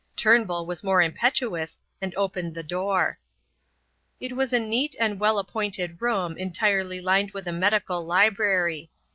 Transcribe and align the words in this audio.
Turnbull 0.15 0.65
was 0.65 0.83
more 0.83 0.99
impetuous, 1.03 1.79
and 2.01 2.11
opened 2.15 2.55
the 2.55 2.63
door. 2.63 3.19
It 4.19 4.33
was 4.35 4.51
a 4.51 4.59
neat 4.59 4.95
and 4.99 5.19
well 5.19 5.37
appointed 5.37 6.01
room 6.01 6.35
entirely 6.39 6.99
lined 6.99 7.33
with 7.33 7.47
a 7.47 7.51
medical 7.53 8.03
library. 8.03 8.89